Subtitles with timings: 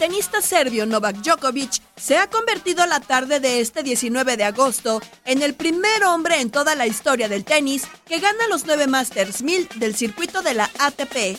[0.00, 5.42] Tenista serbio Novak Djokovic se ha convertido la tarde de este 19 de agosto en
[5.42, 9.68] el primer hombre en toda la historia del tenis que gana los 9 Masters 1000
[9.76, 11.38] del circuito de la ATP.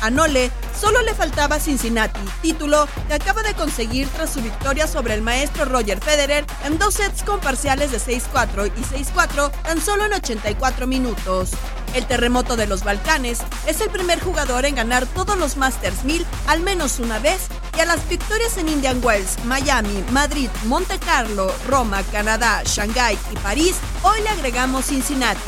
[0.00, 5.14] A Nole solo le faltaba Cincinnati, título que acaba de conseguir tras su victoria sobre
[5.14, 10.04] el maestro Roger Federer en dos sets con parciales de 6-4 y 6-4 tan solo
[10.04, 11.50] en 84 minutos.
[11.94, 16.24] El terremoto de los Balcanes es el primer jugador en ganar todos los Masters 1000
[16.46, 21.54] al menos una vez y a las victorias en Indian Wells, Miami, Madrid, Monte Carlo,
[21.68, 25.40] Roma, Canadá, Shanghái y París, hoy le agregamos Cincinnati.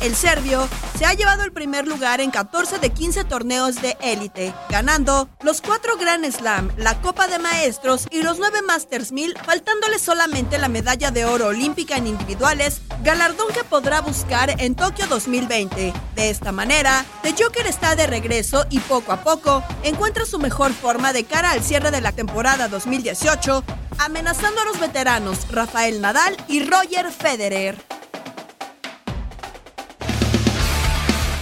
[0.00, 0.68] El serbio
[0.98, 5.60] se ha llevado el primer lugar en 14 de 15 torneos de élite, ganando los
[5.60, 10.68] 4 Grand Slam, la Copa de Maestros y los 9 Masters 1000, faltándole solamente la
[10.68, 15.92] medalla de oro olímpica en individuales, galardón que podrá buscar en Tokio 2020.
[16.14, 20.72] De esta manera, The Joker está de regreso y poco a poco encuentra su mejor
[20.72, 23.64] forma de cara al cierre de la temporada 2018,
[23.98, 27.95] amenazando a los veteranos Rafael Nadal y Roger Federer.